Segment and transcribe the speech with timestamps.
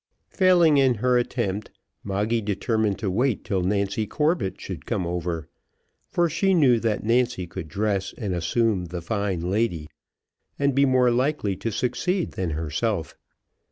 [0.31, 1.69] Failing in her attempt,
[2.03, 5.47] Moggy determined to wait till Nancy Corbett should come over,
[6.09, 9.87] for she knew that Nancy could dress and assume the fine lady,
[10.57, 13.15] and be more likely to succeed than herself.